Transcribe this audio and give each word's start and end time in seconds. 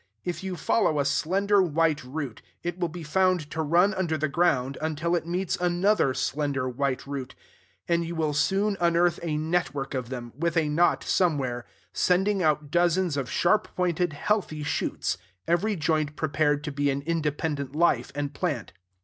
If 0.25 0.43
you 0.43 0.55
follow 0.55 0.97
a 0.99 1.05
slender 1.05 1.61
white 1.61 2.03
root, 2.03 2.41
it 2.63 2.79
will 2.79 2.89
be 2.89 3.03
found 3.03 3.51
to 3.51 3.61
run 3.61 3.93
under 3.93 4.17
the 4.17 4.27
ground 4.27 4.79
until 4.81 5.15
it 5.15 5.27
meets 5.27 5.57
another 5.57 6.15
slender 6.15 6.67
white 6.67 7.05
root; 7.05 7.35
and 7.87 8.03
you 8.03 8.15
will 8.15 8.33
soon 8.33 8.77
unearth 8.81 9.19
a 9.21 9.37
network 9.37 9.93
of 9.93 10.09
them, 10.09 10.33
with 10.35 10.57
a 10.57 10.69
knot 10.69 11.03
somewhere, 11.03 11.67
sending 11.93 12.41
out 12.41 12.71
dozens 12.71 13.15
of 13.15 13.29
sharp 13.29 13.75
pointed, 13.75 14.13
healthy 14.13 14.63
shoots, 14.63 15.19
every 15.47 15.75
joint 15.75 16.15
prepared 16.15 16.63
to 16.63 16.71
be 16.71 16.89
an 16.89 17.03
independent 17.03 17.75
life 17.75 18.11
and 18.15 18.33
plant. 18.33 18.73